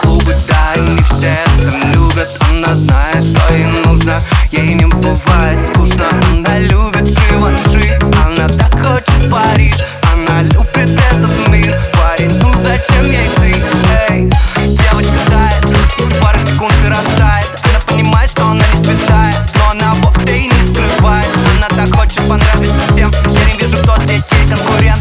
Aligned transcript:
клубы, 0.00 0.34
да, 0.48 0.74
и 0.76 0.80
не 0.80 1.02
все 1.02 1.26
это 1.26 1.86
любят. 1.94 2.28
Она 2.50 2.74
знает, 2.74 3.24
что 3.24 3.52
ей 3.52 3.66
нужно, 3.84 4.22
ей 4.50 4.74
не 4.74 4.86
бывает 4.86 5.60
скучно. 5.60 6.08
Она 6.32 6.58
любит 6.58 7.08
животши, 7.08 7.98
она 8.24 8.48
так 8.48 8.72
хочет 8.80 9.30
Париж. 9.30 9.76
Она 10.14 10.42
любит 10.42 11.00
этот 11.10 11.48
мир, 11.48 11.80
парень, 11.94 12.38
ну 12.40 12.52
зачем 12.62 13.06
ей 13.06 13.28
ты, 13.36 13.62
эй 14.10 14.30
Девочка 14.66 15.14
тает, 15.26 15.78
за 15.98 16.14
пару 16.16 16.38
секунд 16.38 16.74
и 16.84 16.88
растает. 16.88 17.50
Она 17.64 17.80
понимает, 17.86 18.30
что 18.30 18.46
она 18.46 18.62
не 18.74 18.84
святая, 18.84 19.34
но 19.56 19.70
она 19.70 19.94
вовсе 20.02 20.38
и 20.38 20.44
не 20.44 20.62
скрывает. 20.68 21.26
Она 21.56 21.68
так 21.68 21.94
хочет 21.98 22.20
понравиться 22.28 22.80
всем, 22.90 23.10
я 23.30 23.44
не 23.52 23.58
вижу, 23.58 23.78
кто 23.78 23.96
здесь 23.98 24.30
ей 24.32 24.46
конкурент. 24.48 25.00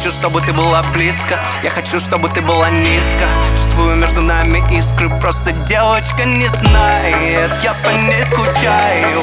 Хочу, 0.00 0.12
чтобы 0.12 0.40
ты 0.40 0.54
была 0.54 0.82
близко. 0.94 1.38
Я 1.62 1.68
хочу, 1.68 2.00
чтобы 2.00 2.30
ты 2.30 2.40
была 2.40 2.70
низко. 2.70 3.28
Чувствую 3.50 3.96
между 3.96 4.22
нами 4.22 4.62
искры. 4.74 5.10
Просто 5.20 5.52
девочка 5.52 6.24
не 6.24 6.48
знает. 6.48 7.50
Я 7.62 7.74
по 7.84 7.90
ней 7.90 8.24
скучаю 8.24 9.22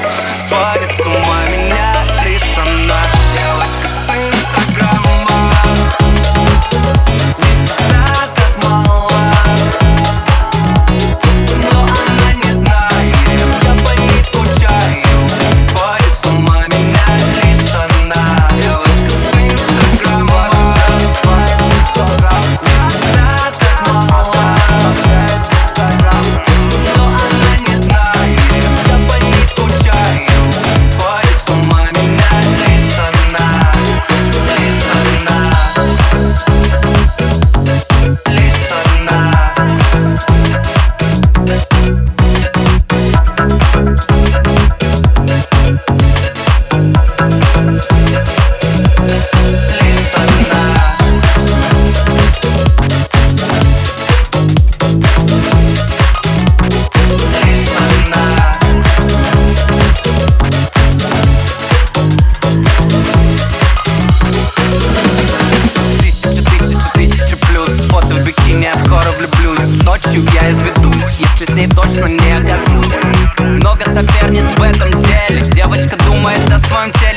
Ночью 70.08 70.24
я 70.34 70.52
изведусь, 70.52 71.18
если 71.20 71.44
с 71.44 71.50
ней 71.50 71.68
точно 71.68 72.06
не 72.06 72.32
окажусь 72.32 72.94
Много 73.40 73.84
соперниц 73.92 74.46
в 74.56 74.64
этом 74.64 74.90
деле. 75.02 75.42
Девочка 75.52 75.98
думает 76.06 76.50
о 76.50 76.60
своем 76.60 76.92
теле 76.92 77.17